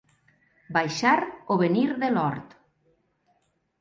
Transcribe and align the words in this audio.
Baixar 0.77 1.19
o 1.55 1.59
venir 1.65 1.85
de 2.05 2.11
l'hort. 2.17 2.59